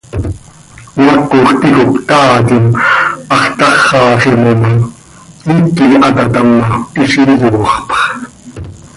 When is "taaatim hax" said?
2.09-3.47